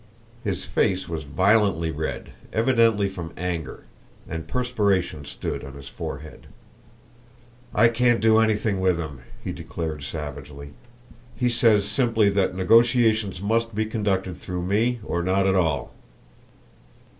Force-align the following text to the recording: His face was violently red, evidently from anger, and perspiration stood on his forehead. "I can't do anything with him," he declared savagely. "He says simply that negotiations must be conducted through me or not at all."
His 0.43 0.65
face 0.65 1.07
was 1.07 1.25
violently 1.25 1.91
red, 1.91 2.31
evidently 2.51 3.07
from 3.07 3.33
anger, 3.37 3.83
and 4.27 4.47
perspiration 4.47 5.25
stood 5.25 5.63
on 5.63 5.73
his 5.75 5.89
forehead. 5.89 6.47
"I 7.71 7.87
can't 7.87 8.19
do 8.19 8.39
anything 8.39 8.79
with 8.79 8.97
him," 8.97 9.19
he 9.43 9.51
declared 9.51 10.03
savagely. 10.03 10.71
"He 11.35 11.51
says 11.51 11.87
simply 11.87 12.29
that 12.29 12.55
negotiations 12.55 13.43
must 13.43 13.75
be 13.75 13.85
conducted 13.85 14.37
through 14.37 14.63
me 14.63 14.99
or 15.03 15.21
not 15.21 15.45
at 15.45 15.53
all." 15.53 15.93